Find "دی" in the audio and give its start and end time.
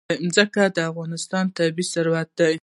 2.39-2.53